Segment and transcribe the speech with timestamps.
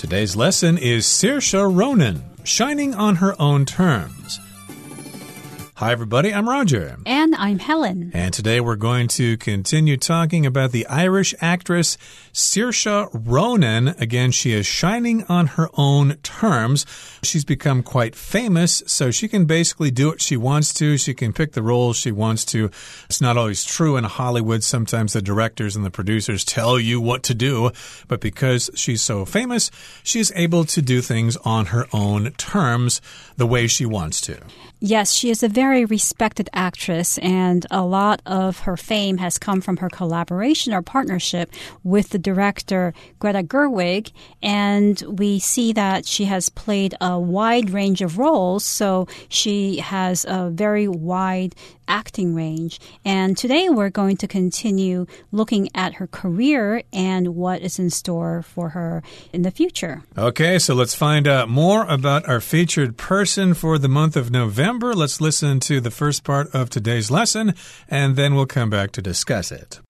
[0.00, 4.40] Today's lesson is Saoirse Ronan, shining on her own terms.
[5.80, 6.30] Hi, everybody.
[6.34, 6.98] I'm Roger.
[7.06, 8.10] And I'm Helen.
[8.12, 11.96] And today we're going to continue talking about the Irish actress
[12.34, 13.88] Saoirse Ronan.
[13.88, 16.84] Again, she is shining on her own terms.
[17.22, 20.98] She's become quite famous, so she can basically do what she wants to.
[20.98, 22.66] She can pick the roles she wants to.
[23.06, 24.62] It's not always true in Hollywood.
[24.62, 27.70] Sometimes the directors and the producers tell you what to do,
[28.06, 29.70] but because she's so famous,
[30.02, 33.00] she's able to do things on her own terms
[33.38, 34.42] the way she wants to.
[34.82, 39.60] Yes, she is a very respected actress, and a lot of her fame has come
[39.60, 41.52] from her collaboration or partnership
[41.84, 44.10] with the director Greta Gerwig.
[44.42, 50.24] And we see that she has played a wide range of roles, so she has
[50.26, 51.54] a very wide
[51.90, 52.80] acting range.
[53.04, 58.42] And today we're going to continue looking at her career and what is in store
[58.42, 60.02] for her in the future.
[60.16, 64.94] Okay, so let's find out more about our featured person for the month of November.
[64.94, 67.54] Let's listen to the first part of today's lesson,
[67.88, 69.80] and then we'll come back to discuss it.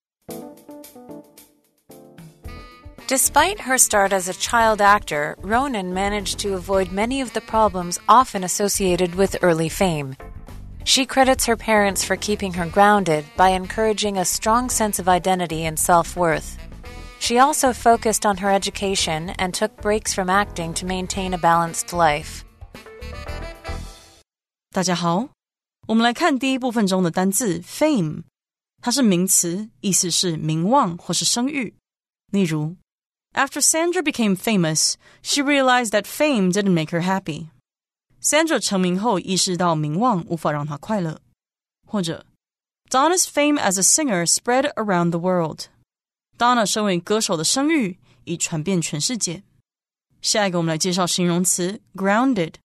[3.10, 7.98] Despite her start as a child actor, Ronan managed to avoid many of the problems
[8.08, 10.14] often associated with early fame.
[10.83, 15.65] She credits her parents for keeping her grounded by encouraging a strong sense of identity
[15.65, 16.57] and self worth.
[17.19, 21.91] She also focused on her education and took breaks from acting to maintain a balanced
[21.91, 22.43] life.
[24.71, 25.29] 大家好，
[25.87, 28.23] 我们来看第一部分中的单字 fame，
[28.81, 31.73] 它是名词，意思是名望或是声誉。
[32.31, 32.75] 例如，
[33.33, 37.47] After Sandra became famous, she realized that fame didn't make her happy.
[38.21, 41.21] Sandra 成名后意识到名望无法让她快乐，
[41.85, 42.25] 或者
[42.89, 45.65] Donna's fame as a singer spread around the world.
[46.37, 49.43] Donna 身为歌手的声誉已传遍全世界。
[50.21, 52.55] 下一个，我们来介绍形容词 grounded，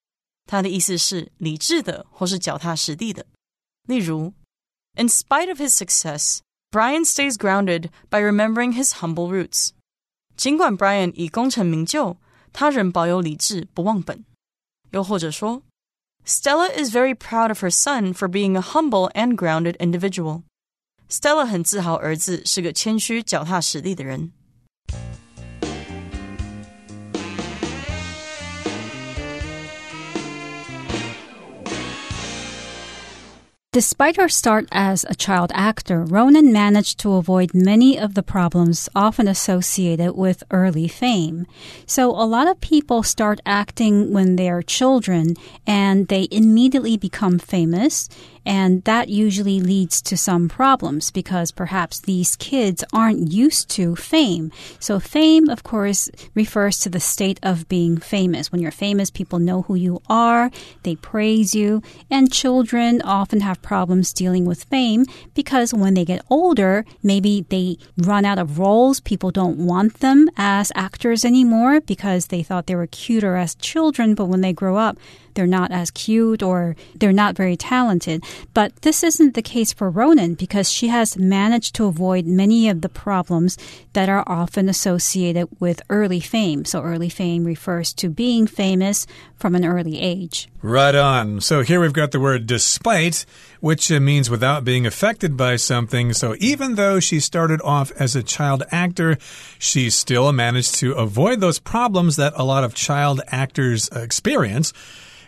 [0.46, 3.26] 它的意思是理智的或是脚踏实地的。
[3.86, 4.32] 例如，
[4.94, 6.38] In spite of his success,
[6.70, 9.70] Brian stays grounded by remembering his humble roots.
[10.36, 12.16] 尽管 Brian 已功成名就，
[12.52, 14.24] 他仍保有理智，不忘本。
[14.94, 15.62] 又或者说，
[16.24, 20.42] Stella is very proud of her son for being a humble and grounded individual.
[21.08, 24.32] Stella 很自豪儿子是个谦虚、脚踏实地的人。
[33.75, 38.87] Despite her start as a child actor, Ronan managed to avoid many of the problems
[38.95, 41.45] often associated with early fame.
[41.85, 45.35] So a lot of people start acting when they're children
[45.67, 48.07] and they immediately become famous
[48.45, 54.51] and that usually leads to some problems because perhaps these kids aren't used to fame.
[54.79, 58.51] So fame, of course, refers to the state of being famous.
[58.51, 60.51] When you're famous, people know who you are,
[60.83, 66.25] they praise you, and children often have problems dealing with fame because when they get
[66.29, 68.99] older, maybe they run out of roles.
[68.99, 74.15] People don't want them as actors anymore because they thought they were cuter as children,
[74.15, 74.97] but when they grow up,
[75.35, 78.23] they're not as cute or they're not very talented.
[78.53, 82.81] But this isn't the case for Ronan because she has managed to avoid many of
[82.81, 83.57] the problems
[83.93, 86.65] that are often associated with early fame.
[86.65, 89.05] So early fame refers to being famous
[89.37, 90.49] from an early age.
[90.61, 91.41] Right on.
[91.41, 93.25] So here we've got the word despite,
[93.59, 96.13] which uh, means without being affected by something.
[96.13, 99.17] So even though she started off as a child actor,
[99.59, 104.73] she still managed to avoid those problems that a lot of child actors experience.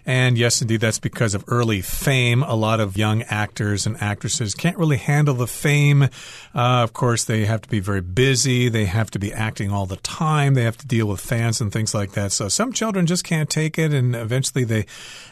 [0.07, 2.41] And yes, indeed, that's because of early fame.
[2.41, 6.03] A lot of young actors and actresses can't really handle the fame.
[6.03, 6.07] Uh,
[6.55, 8.69] of course, they have to be very busy.
[8.69, 10.53] They have to be acting all the time.
[10.53, 12.31] They have to deal with fans and things like that.
[12.31, 14.85] So some children just can't take it, and eventually they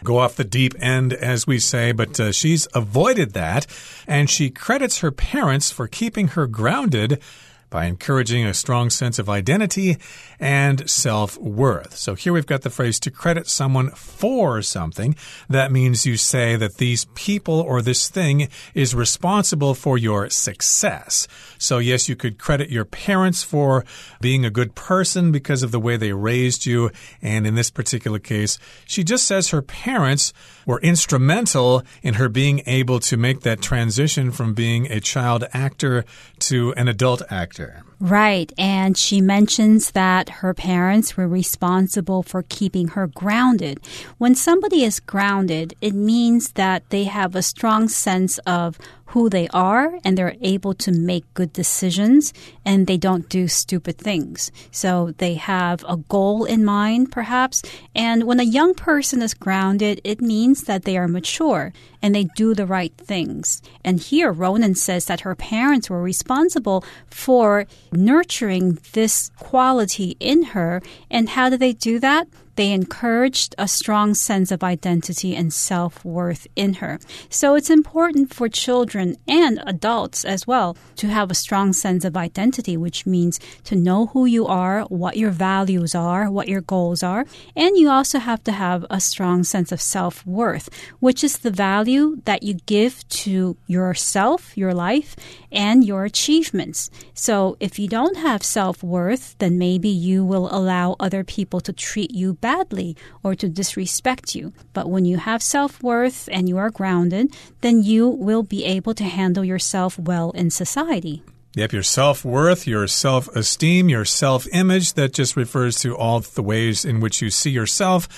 [0.03, 1.94] go off the deep end, as we say.
[1.94, 3.68] But uh, she's avoided that,
[4.07, 7.22] and she credits her parents for keeping her grounded
[7.69, 9.97] by encouraging a strong sense of identity
[10.39, 11.95] and self worth.
[11.95, 15.15] So here we've got the phrase to credit someone for something.
[15.50, 21.27] That means you say that these people or this thing is responsible for your success.
[21.57, 23.85] So, yes, you could credit your parents for
[24.21, 26.91] being a good person because of the way they raised you.
[27.21, 30.33] And in this particular case, she just says her parents
[30.65, 36.06] were instrumental in her being able to make that transition from being a child actor
[36.39, 37.55] to an adult actor.
[38.00, 38.52] Right.
[38.57, 43.80] And she mentions that her parents were responsible for keeping her grounded.
[44.18, 48.78] When somebody is grounded, it means that they have a strong sense of
[49.15, 52.33] who they are and they're able to make good decisions
[52.65, 54.51] and they don't do stupid things.
[54.71, 57.63] So they have a goal in mind, perhaps.
[57.95, 61.71] And when a young person is grounded, it means that they are mature
[62.01, 63.62] and they do the right things.
[63.85, 70.81] And here, Ronan says that her parents were responsible for nurturing this quality in her.
[71.09, 72.27] And how did they do that?
[72.56, 77.00] They encouraged a strong sense of identity and self worth in her.
[77.30, 82.16] So it's important for children and adults as well to have a strong sense of
[82.18, 87.04] identity, which means to know who you are, what your values are, what your goals
[87.04, 87.25] are.
[87.56, 90.69] And you also have to have a strong sense of self worth,
[91.00, 95.16] which is the value that you give to yourself, your life,
[95.56, 96.90] and your achievements.
[97.13, 101.74] So if you don't have self worth, then maybe you will allow other people to
[101.74, 104.54] treat you badly or to disrespect you.
[104.74, 108.94] But when you have self worth and you are grounded, then you will be able
[108.96, 111.24] to handle yourself well in society.
[111.56, 116.19] Yep, your self worth, your self esteem, your self image, that just refers to all
[116.19, 118.10] the ways in which you see yourself.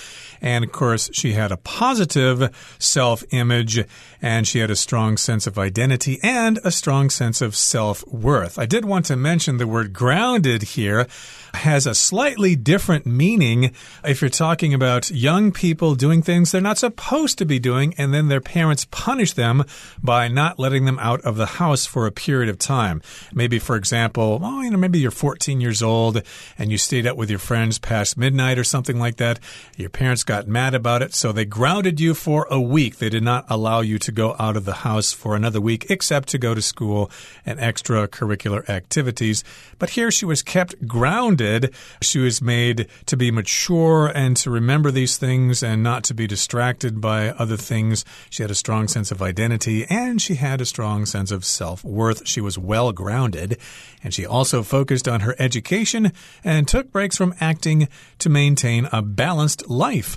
[0.42, 3.84] And of course, she had a positive self image
[4.22, 8.57] and she had a strong sense of identity and a strong sense of self worth.
[8.57, 11.07] I did want to mention the word grounded here
[11.54, 13.72] has a slightly different meaning
[14.04, 18.13] if you're talking about young people doing things they're not supposed to be doing, and
[18.13, 19.63] then their parents punish them
[20.01, 23.01] by not letting them out of the house for a period of time.
[23.34, 26.22] Maybe, for example, oh, you know, maybe you're 14 years old
[26.57, 29.39] and you stayed out with your friends past midnight or something like that.
[29.75, 32.97] Your parents got mad about it, so they grounded you for a week.
[32.97, 36.27] They did not allow you to go out of the house for another week, except
[36.29, 37.09] to go to school
[37.45, 39.44] and extracurricular activities.
[39.79, 41.74] But here she was kept grounded.
[42.01, 46.27] She was made to be mature and to remember these things and not to be
[46.27, 48.03] distracted by other things.
[48.29, 51.83] She had a strong sense of identity and she had a strong sense of self
[51.83, 52.27] worth.
[52.27, 53.57] She was well grounded
[54.03, 56.12] and she also focused on her education
[56.44, 57.88] and took breaks from acting
[58.19, 60.16] to maintain a balanced life.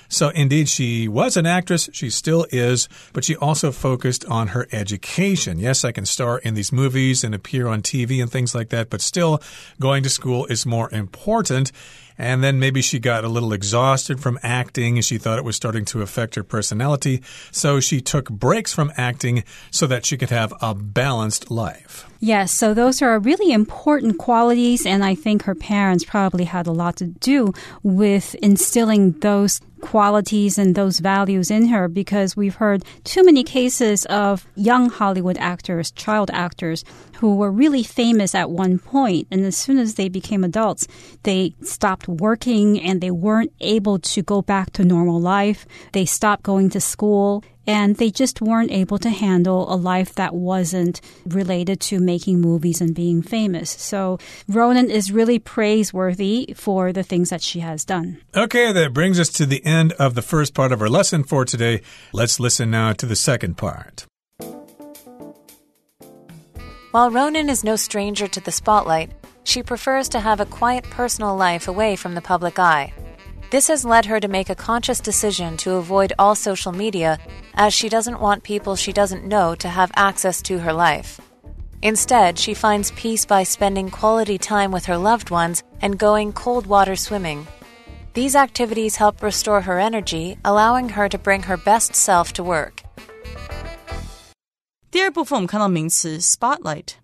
[0.11, 1.89] So, indeed, she was an actress.
[1.93, 5.57] She still is, but she also focused on her education.
[5.57, 8.89] Yes, I can star in these movies and appear on TV and things like that,
[8.89, 9.41] but still,
[9.79, 11.71] going to school is more important.
[12.17, 15.55] And then maybe she got a little exhausted from acting and she thought it was
[15.55, 17.23] starting to affect her personality.
[17.51, 22.05] So she took breaks from acting so that she could have a balanced life.
[22.19, 26.71] Yes, so those are really important qualities, and I think her parents probably had a
[26.71, 32.83] lot to do with instilling those qualities and those values in her because we've heard
[33.03, 36.83] too many cases of young Hollywood actors, child actors,
[37.21, 40.87] who were really famous at one point, and as soon as they became adults,
[41.21, 45.67] they stopped working and they weren't able to go back to normal life.
[45.91, 50.33] They stopped going to school and they just weren't able to handle a life that
[50.33, 53.69] wasn't related to making movies and being famous.
[53.69, 54.17] So
[54.47, 58.19] Ronan is really praiseworthy for the things that she has done.
[58.35, 61.45] Okay, that brings us to the end of the first part of our lesson for
[61.45, 61.81] today.
[62.13, 64.05] Let's listen now to the second part.
[66.91, 69.11] While Ronan is no stranger to the spotlight,
[69.43, 72.93] she prefers to have a quiet personal life away from the public eye.
[73.50, 77.18] This has led her to make a conscious decision to avoid all social media
[77.54, 81.20] as she doesn't want people she doesn't know to have access to her life.
[81.82, 86.66] Instead, she finds peace by spending quality time with her loved ones and going cold
[86.66, 87.46] water swimming.
[88.14, 92.82] These activities help restore her energy, allowing her to bring her best self to work.
[94.90, 96.94] 第二部分我们看到名词 spotlight，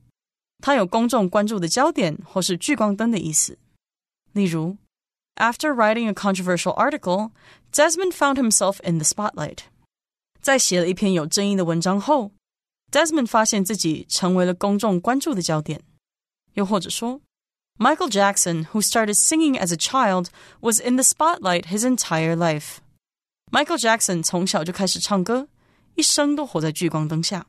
[0.63, 3.59] 它有公众关注的焦点或是聚光灯的意思。
[4.33, 4.79] 例如
[5.37, 7.31] ，After writing a controversial article,
[7.73, 9.59] Desmond found himself in the spotlight。
[10.41, 12.33] 在写了一篇有争议的文章后，
[12.91, 15.83] Desmond 发现自己成为了公众关注的焦点。
[16.55, 17.21] 又或者说，
[17.79, 20.27] Michael Jackson, who started singing as a child,
[20.61, 25.49] was in the spotlight his entire life。Michael Jackson 从小就开始唱歌，
[25.95, 27.47] 一生都活在聚光灯下。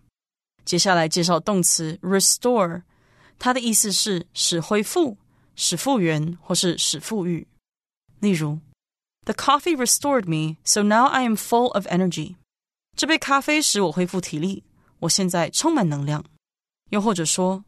[0.63, 2.83] 接下来介绍动词 restore，
[3.37, 5.17] 它的意思是使恢复、
[5.55, 7.47] 使复原或是使富裕。
[8.19, 8.59] 例如，
[9.25, 12.35] The coffee restored me, so now I am full of energy。
[12.95, 14.63] 这杯咖啡使我恢复体力，
[14.99, 16.23] 我现在充满能量。
[16.89, 17.63] 又或者说，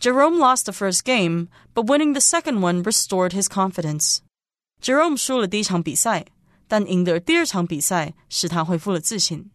[0.00, 6.26] Jerome lost the first game, but winning the second one restored his confidence。Jerome 输了第一场比赛，
[6.66, 9.50] 但赢得第二场比赛使他恢复了自信。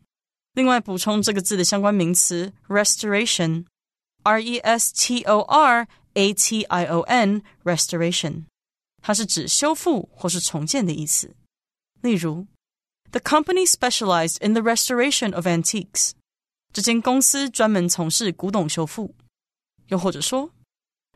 [0.53, 8.45] 另外补充这个字的相关名词 restoration，r e s t o r a t i o n，restoration，
[9.01, 11.35] 它是指修复或是重建的意思。
[12.01, 12.45] 例如，
[13.11, 16.11] The company specialized in the restoration of antiques。
[16.73, 19.15] 这间公司专门从事古董修复。
[19.87, 20.51] 又或者说，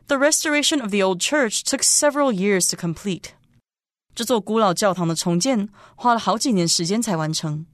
[0.06, 3.30] The restoration of the old church took several years to complete。
[4.14, 7.66] 这座古老教堂的重建花了好几年时间才完成。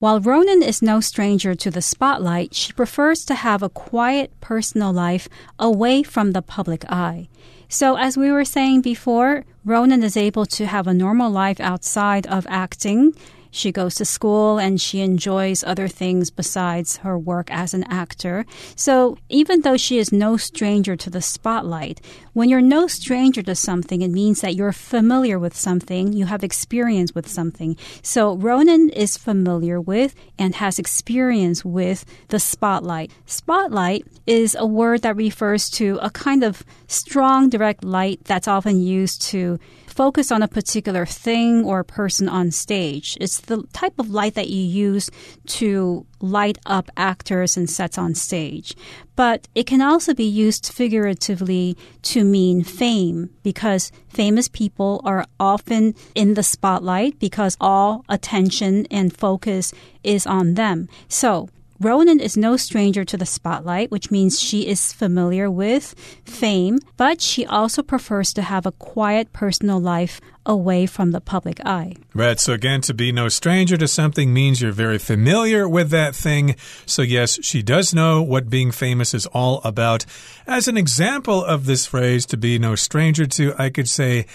[0.00, 4.94] While Ronan is no stranger to the spotlight, she prefers to have a quiet personal
[4.94, 5.28] life
[5.58, 7.28] away from the public eye.
[7.68, 12.26] So, as we were saying before, Ronan is able to have a normal life outside
[12.28, 13.12] of acting.
[13.50, 18.46] She goes to school and she enjoys other things besides her work as an actor.
[18.76, 22.00] So even though she is no stranger to the spotlight,
[22.32, 26.44] when you're no stranger to something, it means that you're familiar with something, you have
[26.44, 27.76] experience with something.
[28.02, 33.10] So Ronan is familiar with and has experience with the spotlight.
[33.26, 38.80] Spotlight is a word that refers to a kind of strong direct light that's often
[38.80, 43.18] used to focus on a particular thing or person on stage.
[43.46, 45.10] The type of light that you use
[45.46, 48.74] to light up actors and sets on stage.
[49.16, 55.94] But it can also be used figuratively to mean fame because famous people are often
[56.14, 60.88] in the spotlight because all attention and focus is on them.
[61.08, 61.48] So
[61.82, 65.94] Ronan is no stranger to the spotlight, which means she is familiar with
[66.26, 70.20] fame, but she also prefers to have a quiet personal life
[70.50, 71.94] away from the public eye.
[72.12, 72.40] Right.
[72.40, 76.56] So, again, to be no stranger to something means you're very familiar with that thing.
[76.86, 80.04] So, yes, she does know what being famous is all about.
[80.48, 84.26] As an example of this phrase, to be no stranger to, I could say,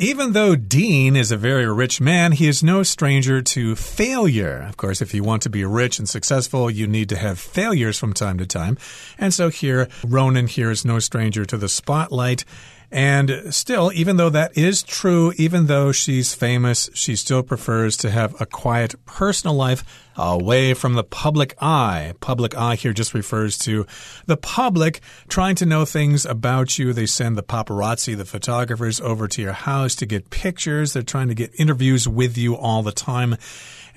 [0.00, 4.64] even though Dean is a very rich man, he is no stranger to failure.
[4.68, 7.98] Of course, if you want to be rich and successful, you need to have failures
[7.98, 8.78] from time to time.
[9.18, 12.44] And so here, Ronan here is no stranger to the spotlight.
[12.90, 18.10] And still, even though that is true, even though she's famous, she still prefers to
[18.10, 19.84] have a quiet personal life
[20.16, 22.14] away from the public eye.
[22.20, 23.86] Public eye here just refers to
[24.26, 26.92] the public trying to know things about you.
[26.94, 30.94] They send the paparazzi, the photographers, over to your house to get pictures.
[30.94, 33.36] They're trying to get interviews with you all the time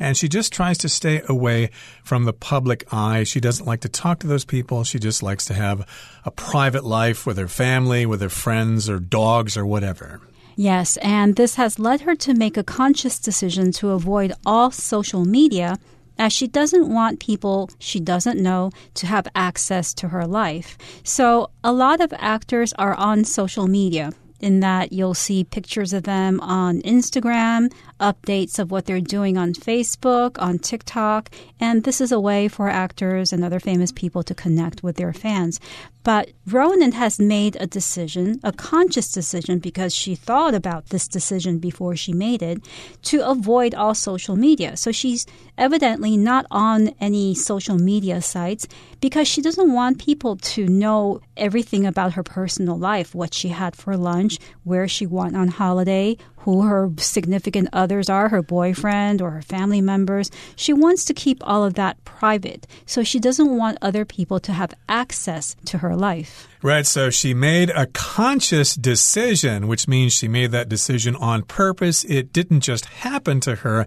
[0.02, 1.70] and she just tries to stay away
[2.04, 3.24] from the public eye.
[3.24, 4.84] She doesn't like to talk to those people.
[4.84, 5.88] She just likes to have
[6.26, 10.20] a private life with her family, with her friends, or dogs, or whatever.
[10.56, 15.24] Yes, and this has led her to make a conscious decision to avoid all social
[15.24, 15.78] media
[16.18, 20.78] as she doesn't want people she doesn't know to have access to her life.
[21.04, 26.04] So, a lot of actors are on social media in that you'll see pictures of
[26.04, 31.30] them on Instagram, updates of what they're doing on Facebook, on TikTok,
[31.60, 35.14] and this is a way for actors and other famous people to connect with their
[35.14, 35.60] fans.
[36.04, 41.60] But Ronan has made a decision, a conscious decision, because she thought about this decision
[41.60, 42.66] before she made it,
[43.04, 44.76] to avoid all social media.
[44.78, 45.28] So she's
[45.60, 48.68] evidently not on any social media sites
[49.00, 53.76] because she doesn't want people to know everything about her personal life, what she had
[53.76, 59.32] for lunch, where she went on holiday, who her significant others are, her boyfriend or
[59.32, 60.32] her family members.
[60.56, 62.68] She wants to keep all of that private.
[62.86, 66.48] So she doesn't want other people to have access to her life.
[66.64, 66.86] Right.
[66.86, 72.04] So she made a conscious decision, which means she made that decision on purpose.
[72.04, 73.86] It didn't just happen to her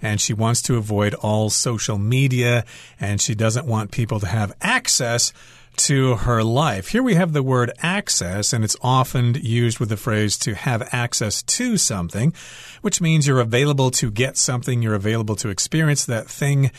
[0.00, 2.64] and she wants to avoid all social media
[3.00, 5.32] and she doesn't want people to have access
[5.78, 6.88] to her life.
[6.88, 10.88] Here we have the word access, and it's often used with the phrase to have
[10.92, 12.34] access to something,
[12.82, 16.70] which means you're available to get something, you're available to experience that thing.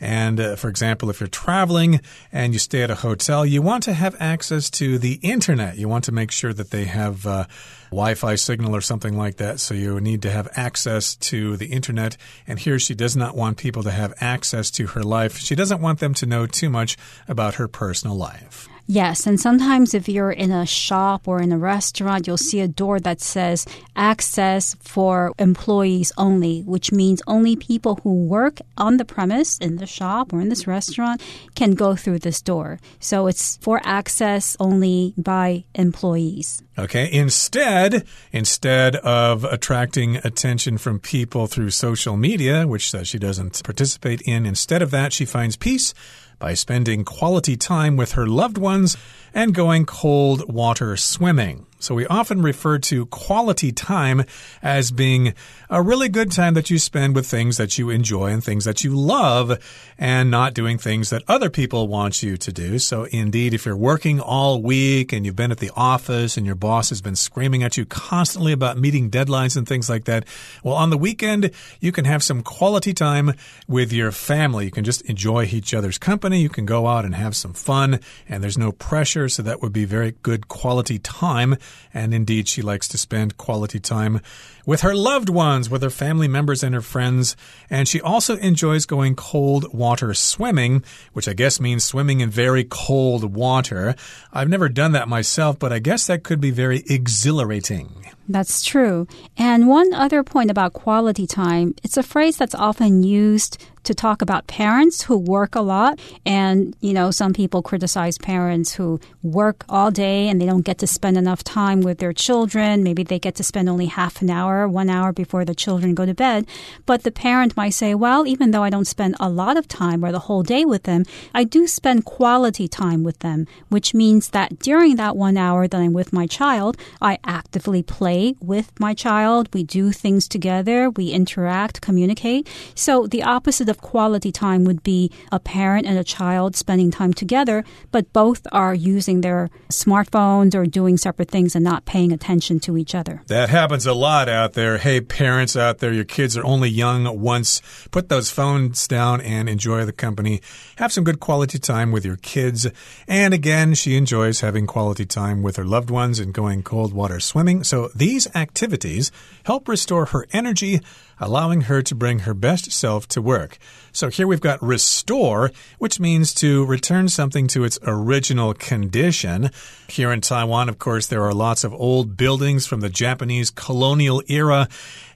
[0.00, 2.00] And uh, for example, if you're traveling
[2.32, 5.76] and you stay at a hotel, you want to have access to the internet.
[5.76, 7.46] You want to make sure that they have uh,
[7.90, 9.60] Wi Fi signal or something like that.
[9.60, 12.16] So you need to have access to the internet.
[12.46, 15.38] And here she does not want people to have access to her life.
[15.38, 18.68] She doesn't want them to know too much about her personal life.
[18.90, 22.66] Yes, and sometimes if you're in a shop or in a restaurant, you'll see a
[22.66, 29.04] door that says access for employees only, which means only people who work on the
[29.04, 31.22] premise in the shop or in this restaurant
[31.54, 32.80] can go through this door.
[32.98, 36.62] So it's for access only by employees.
[36.78, 44.22] Okay, instead, instead of attracting attention from people through social media, which she doesn't participate
[44.22, 45.92] in, instead of that, she finds peace
[46.38, 48.96] by spending quality time with her loved ones
[49.32, 51.67] and going cold water swimming.
[51.80, 54.24] So we often refer to quality time
[54.62, 55.34] as being
[55.70, 58.82] a really good time that you spend with things that you enjoy and things that
[58.82, 59.62] you love
[59.96, 62.78] and not doing things that other people want you to do.
[62.78, 66.54] So indeed, if you're working all week and you've been at the office and your
[66.54, 70.24] boss has been screaming at you constantly about meeting deadlines and things like that,
[70.64, 73.34] well, on the weekend, you can have some quality time
[73.68, 74.64] with your family.
[74.64, 76.40] You can just enjoy each other's company.
[76.40, 79.28] You can go out and have some fun and there's no pressure.
[79.28, 81.56] So that would be very good quality time.
[81.94, 84.20] And indeed, she likes to spend quality time
[84.66, 87.36] with her loved ones, with her family members and her friends.
[87.70, 92.64] And she also enjoys going cold water swimming, which I guess means swimming in very
[92.64, 93.94] cold water.
[94.32, 98.08] I've never done that myself, but I guess that could be very exhilarating.
[98.28, 99.06] That's true.
[99.38, 104.20] And one other point about quality time, it's a phrase that's often used to talk
[104.20, 105.98] about parents who work a lot.
[106.26, 110.76] And, you know, some people criticize parents who work all day and they don't get
[110.78, 112.82] to spend enough time with their children.
[112.82, 116.04] Maybe they get to spend only half an hour, one hour before the children go
[116.04, 116.46] to bed.
[116.84, 120.04] But the parent might say, well, even though I don't spend a lot of time
[120.04, 124.30] or the whole day with them, I do spend quality time with them, which means
[124.30, 128.94] that during that one hour that I'm with my child, I actively play with my
[128.94, 129.48] child.
[129.52, 130.90] We do things together.
[130.90, 132.48] We interact, communicate.
[132.74, 137.12] So the opposite of quality time would be a parent and a child spending time
[137.12, 142.60] together, but both are using their smartphones or doing separate things and not paying attention
[142.60, 143.22] to each other.
[143.26, 144.78] That happens a lot out there.
[144.78, 147.60] Hey, parents out there, your kids are only young once.
[147.90, 150.40] Put those phones down and enjoy the company.
[150.76, 152.66] Have some good quality time with your kids.
[153.06, 157.20] And again, she enjoys having quality time with her loved ones and going cold water
[157.20, 157.64] swimming.
[157.64, 159.12] So these activities
[159.44, 160.80] help restore her energy
[161.20, 163.58] allowing her to bring her best self to work.
[163.92, 169.50] So here we've got restore, which means to return something to its original condition.
[169.88, 174.22] Here in Taiwan, of course, there are lots of old buildings from the Japanese colonial
[174.28, 174.68] era.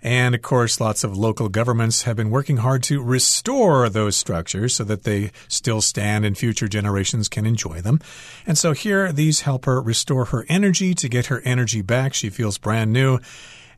[0.03, 4.75] And of course, lots of local governments have been working hard to restore those structures
[4.75, 8.01] so that they still stand and future generations can enjoy them.
[8.47, 12.15] And so here, these help her restore her energy to get her energy back.
[12.15, 13.21] She feels brand new.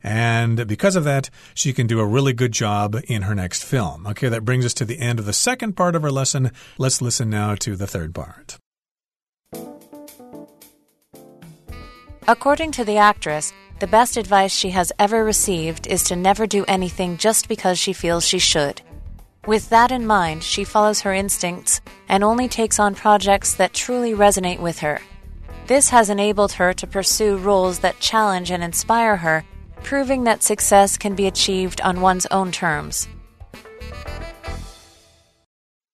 [0.05, 4.07] And because of that, she can do a really good job in her next film.
[4.07, 6.53] Okay, that brings us to the end of the second part of our lesson.
[6.77, 8.59] Let's listen now to the third part.
[12.29, 16.67] According to the actress, the best advice she has ever received is to never do
[16.69, 18.83] anything just because she feels she should.
[19.47, 24.13] With that in mind, she follows her instincts and only takes on projects that truly
[24.13, 25.01] resonate with her.
[25.67, 29.45] This has enabled her to pursue roles that challenge and inspire her
[29.84, 33.06] proving that success can be achieved on one's own terms.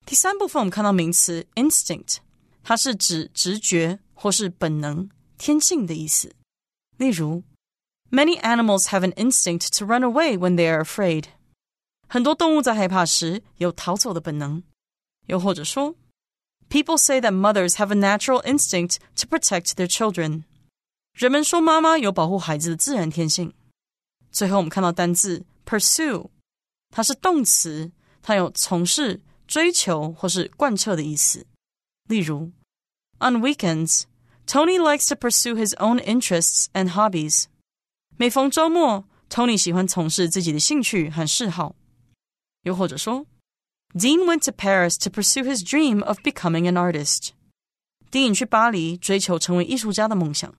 [0.06, 2.18] 第三部分我们看到名词 instinct，
[2.64, 6.34] 它是指直觉或是本能、天性的意思。
[6.98, 7.44] 例如，
[8.12, 11.26] Many animals have an instinct to run away when they are afraid。
[12.08, 14.64] 很多动物在害怕时有逃走的本能。
[15.26, 15.96] 又或者说，
[16.70, 20.44] People say that mothers have a natural instinct to protect their children。
[21.14, 23.54] 人们说妈妈有保护孩子的自然天性。
[24.33, 26.29] 最后，我们看到单字 pursue，
[26.91, 27.91] 它是动词，
[28.23, 31.47] 它有从事、追求或是贯彻的意思。
[32.09, 32.53] 例如
[33.19, 34.03] ，On weekends,
[34.47, 37.45] Tony likes to pursue his own interests and hobbies。
[38.17, 41.75] 每逢周末，Tony 喜欢从事自己的兴趣和嗜好。
[42.63, 43.27] 又或者说
[43.95, 47.31] ，Dean went to Paris to pursue his dream of becoming an artist。
[48.11, 50.53] Dean 去巴黎追求成为艺术家的梦想。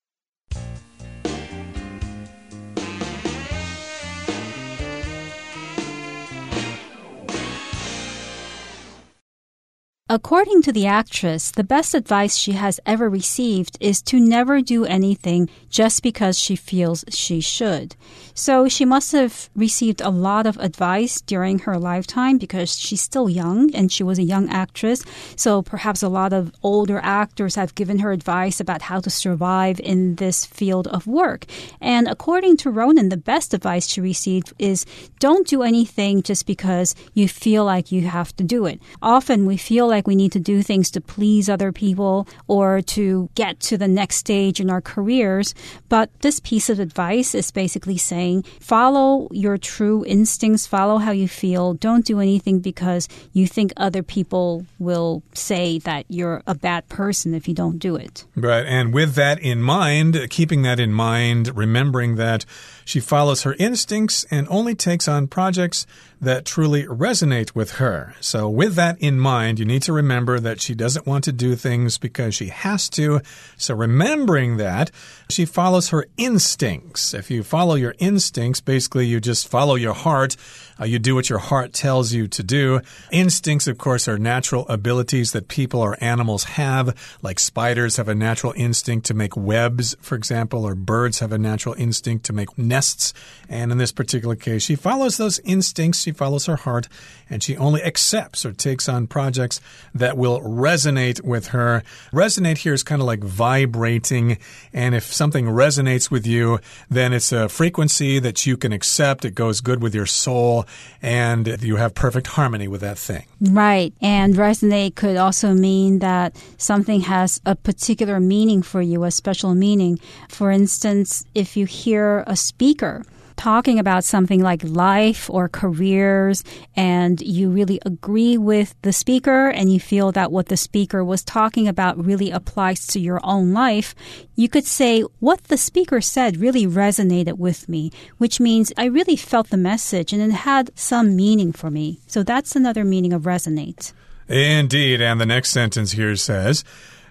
[10.13, 14.84] According to the actress, the best advice she has ever received is to never do
[14.84, 17.95] anything just because she feels she should.
[18.34, 23.30] So she must have received a lot of advice during her lifetime because she's still
[23.30, 25.04] young and she was a young actress.
[25.36, 29.80] So perhaps a lot of older actors have given her advice about how to survive
[29.80, 31.46] in this field of work.
[31.80, 34.86] And according to Ronan, the best advice she received is
[35.20, 38.82] don't do anything just because you feel like you have to do it.
[39.02, 43.30] Often we feel like we need to do things to please other people or to
[43.36, 45.54] get to the next stage in our careers.
[45.89, 48.20] But this piece of advice is basically saying
[48.60, 51.73] follow your true instincts, follow how you feel.
[51.73, 57.34] Don't do anything because you think other people will say that you're a bad person
[57.34, 58.25] if you don't do it.
[58.36, 58.65] Right.
[58.65, 62.45] And with that in mind, keeping that in mind, remembering that
[62.86, 65.86] She follows her instincts and only takes on projects
[66.21, 68.13] that truly resonate with her.
[68.21, 71.55] So, with that in mind, you need to remember that she doesn't want to do
[71.55, 73.21] things because she has to.
[73.57, 74.91] So, remembering that,
[75.29, 77.15] she follows her instincts.
[77.15, 80.38] If you follow your instincts, basically you just follow your heart.
[80.79, 82.81] Uh, you do what your heart tells you to do.
[83.12, 88.15] Instincts, of course, are natural abilities that people or animals have, like spiders have a
[88.15, 92.57] natural instinct to make webs, for example, or birds have a natural instinct to make
[92.57, 93.13] nests.
[93.49, 96.88] And in this particular case, she follows those instincts she follows her heart
[97.30, 99.62] and she only accepts or takes on projects
[99.95, 101.84] that will resonate with her.
[102.12, 104.38] Resonate here is kind of like vibrating.
[104.74, 109.26] And if something resonates with you, then it's a frequency that you can accept.
[109.26, 110.65] It goes good with your soul
[111.02, 113.26] and you have perfect harmony with that thing.
[113.39, 113.93] Right.
[114.02, 119.56] And resonate could also mean that something has a particular meaning for you, a special
[119.56, 120.00] meaning.
[120.30, 123.04] For instance, if you hear a speaker,
[123.41, 126.43] talking about something like life or careers
[126.75, 131.23] and you really agree with the speaker and you feel that what the speaker was
[131.23, 133.95] talking about really applies to your own life,
[134.36, 139.15] you could say, What the speaker said really resonated with me, which means I really
[139.15, 141.99] felt the message and it had some meaning for me.
[142.06, 143.91] So that's another meaning of resonate.
[144.27, 145.01] Indeed.
[145.01, 146.63] And the next sentence here says,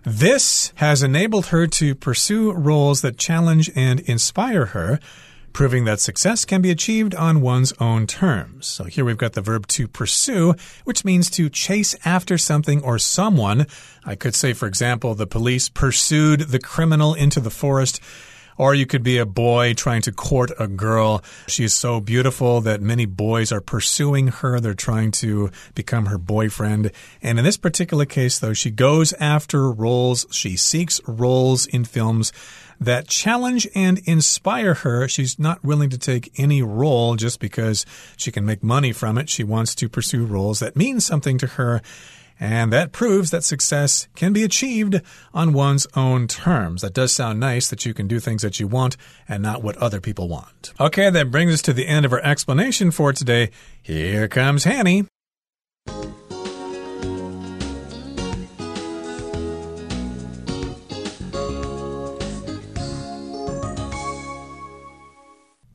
[0.04, 5.00] this has enabled her to pursue roles that challenge and inspire her
[5.52, 8.66] proving that success can be achieved on one's own terms.
[8.66, 12.98] So here we've got the verb to pursue, which means to chase after something or
[12.98, 13.66] someone.
[14.04, 18.00] I could say, for example, the police pursued the criminal into the forest.
[18.60, 21.24] Or you could be a boy trying to court a girl.
[21.46, 24.60] She is so beautiful that many boys are pursuing her.
[24.60, 26.92] They're trying to become her boyfriend.
[27.22, 30.26] And in this particular case, though, she goes after roles.
[30.30, 32.34] She seeks roles in films
[32.78, 35.08] that challenge and inspire her.
[35.08, 37.86] She's not willing to take any role just because
[38.18, 39.30] she can make money from it.
[39.30, 41.80] She wants to pursue roles that mean something to her.
[42.39, 45.01] And that proves that success can be achieved
[45.33, 46.81] on one's own terms.
[46.81, 48.97] That does sound nice that you can do things that you want
[49.29, 50.73] and not what other people want.
[50.77, 53.51] Okay, that brings us to the end of our explanation for today.
[53.81, 55.05] Here comes Hanny.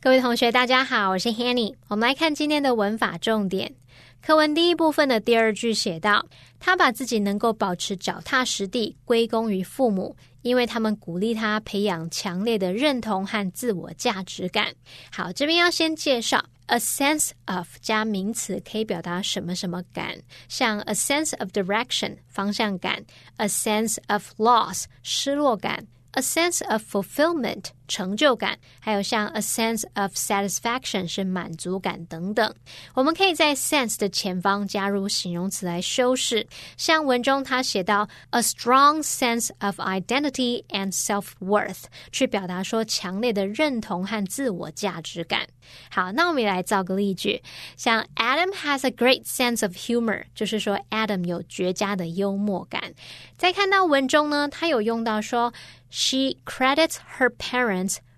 [0.03, 1.75] 各位同学，大家好，我是 Hanny。
[1.89, 3.75] 我们来看今天的文法重点。
[4.23, 14.74] 课文第一部分的第二句写道：“ 他把自己能够保持脚踏实地归功于父母，因为他们鼓励他培养强烈的认同和自我价值感。”
[15.14, 20.18] 好，这边要先介绍 a sense of 加名词可以表达什么什么感，
[20.50, 23.06] 像 a sense of direction 方向感
[23.38, 27.66] ，a sense of loss 失落感，a sense of fulfillment。
[27.88, 32.54] 成就感，还有像 a sense of satisfaction 是满足感等等。
[32.94, 36.48] 我们可以在 sense 的前方加入形容词来修饰。
[36.78, 45.48] 像文中他写到 a strong sense of identity and self worth，去表达说强烈的认同和自我价值感。
[45.90, 47.42] 好，那我们也来造个例句，
[47.76, 52.94] 像 Adam has a great sense of humor，就是说 Adam 有绝佳的幽默感。
[53.38, 55.54] 在看到文中呢，他有用到说
[55.90, 57.75] she credits her parents。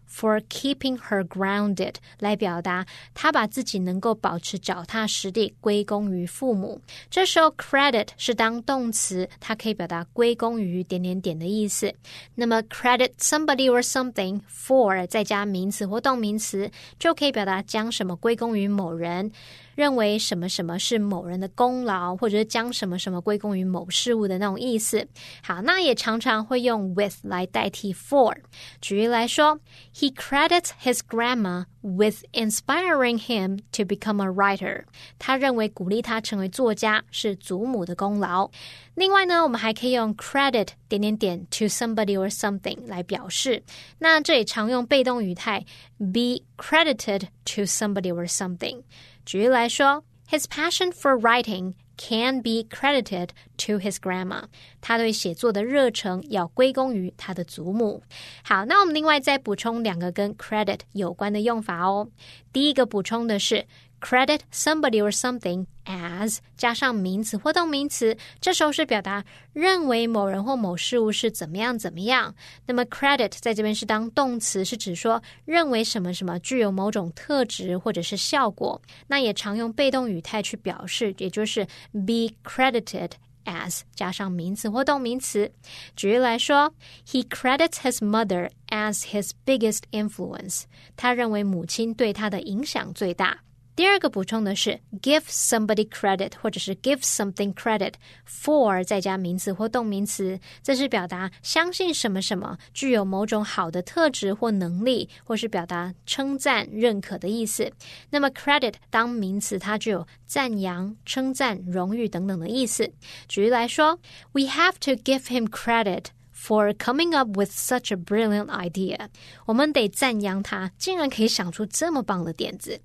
[0.09, 6.81] For keeping her grounded 来表达她把自己能够保持脚踏实地归功于父母。
[7.09, 11.93] 这时候 credit 是当动词，它可以表达归功于点点点的意思。
[12.35, 19.31] 那么 credit somebody or something for 再加名词或动名词，就可以表达将什么归功于某人。
[19.77, 25.07] 认为什么什么是某人的功劳，或者是将什么什么归功于某事物的那种意思。
[25.43, 28.35] 好，那也常常会用 with 来代替 for。
[28.81, 29.59] 举例来说
[29.93, 34.85] ，He credits his grandma with inspiring him to become a writer。
[35.19, 38.49] 他认为鼓励他成为作家是祖母的功劳。
[38.95, 43.61] 另外呢，我们还可以用 credit 点点点 to somebody or something 来表示。
[43.99, 45.63] 那这里常用被动语态
[45.99, 48.81] be credited to somebody or something。
[49.27, 54.45] 举例来说，His passion for writing can be credited to his grandma。
[54.79, 58.01] 他对写作的热忱要归功于他的祖母。
[58.41, 62.07] 好，那我们另外再补充两个跟 credit 有关的用法哦。
[62.53, 63.67] 第一个补充的是。
[64.00, 72.34] credit somebody or something as 加上名词或动名词，这时候是表达认为某人或某事物是怎么样怎么样。
[72.66, 78.82] 那么 credit 在这边是当动词，是指说认为什么什么具有某种特质或者是效果。
[79.06, 83.10] 那也常用被动语态去表示，也就是 be credited
[83.44, 85.52] as 加上名词或动名词。
[85.94, 86.74] 举例来说，
[87.06, 90.62] He credits his mother as his biggest influence。
[90.96, 93.38] 他认为母亲对他的影响最大。
[93.77, 97.93] 第二个补充的是 give somebody credit，或者是 give something credit
[98.27, 107.71] for 再加名词或动名词，这是表达相信什么什么具有某种好的特质或能力，或是表达称赞、认可的意思。
[108.09, 112.91] 那么 credit 当名词，它具有赞扬、称赞、荣誉等等的意思。
[113.27, 113.99] 举例来说
[114.31, 116.05] ，We have to give him credit。
[116.36, 119.08] For coming up with such a brilliant idea，
[119.46, 122.80] 我们得赞扬他竟然可以想出这么棒的点子。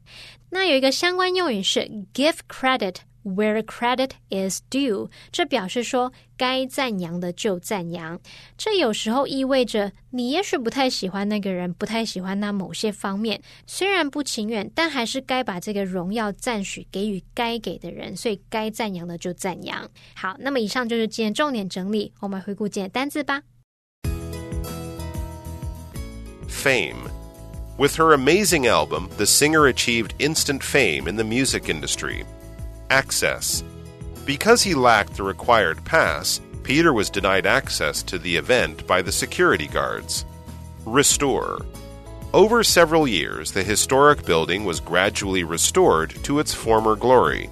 [0.52, 8.20] 那有一个相关用语是 give credit where credit is due，这表示说该赞扬的就赞扬。
[8.58, 19.90] 这有时候意味着你也许不太喜欢那个人，不太喜欢他某些方面，虽然不情愿，但还是该把这个荣耀赞许给予该给的人，所以该赞扬的就赞扬。
[20.16, 23.42] 好，那么以上就是今天重点整理，我们回顾今天单字吧。
[26.48, 27.10] Fame.
[27.78, 32.26] With her amazing album, the singer achieved instant fame in the music industry.
[32.93, 33.65] Access.
[34.27, 39.11] Because he lacked the required pass, Peter was denied access to the event by the
[39.11, 40.27] security guards.
[40.85, 41.65] Restore.
[42.35, 47.49] Over several years, the historic building was gradually restored to its former glory.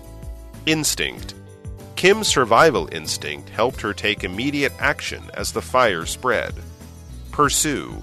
[0.66, 1.32] Instinct.
[1.96, 6.52] Kim's survival instinct helped her take immediate action as the fire spread.
[7.32, 8.02] Pursue.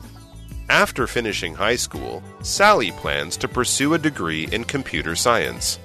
[0.70, 5.78] After finishing high school, Sally plans to pursue a degree in computer science.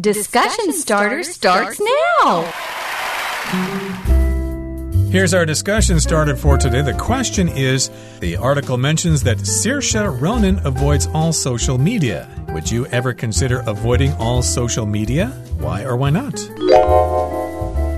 [0.00, 2.42] Discussion starter starts now.
[5.10, 6.80] Here's our discussion started for today.
[6.80, 12.30] The question is The article mentions that Saoirse Ronan avoids all social media.
[12.50, 15.26] Would you ever consider avoiding all social media?
[15.58, 16.38] Why or why not?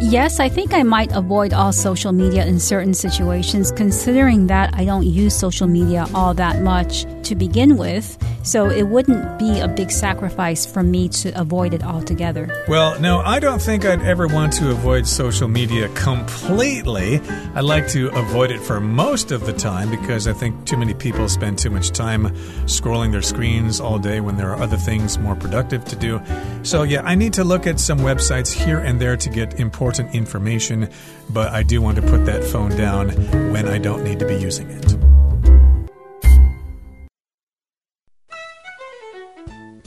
[0.03, 4.85] Yes, I think I might avoid all social media in certain situations, considering that I
[4.85, 8.19] don't use social media all that much to begin with.
[8.43, 12.65] So it wouldn't be a big sacrifice for me to avoid it altogether.
[12.67, 17.21] Well, no, I don't think I'd ever want to avoid social media completely.
[17.55, 20.95] I like to avoid it for most of the time because I think too many
[20.95, 22.31] people spend too much time
[22.67, 26.21] scrolling their screens all day when there are other things more productive to do.
[26.63, 30.15] So, yeah, I need to look at some websites here and there to get important
[30.15, 30.89] information,
[31.31, 33.11] but I do want to put that phone down
[33.53, 35.22] when I don't need to be using it.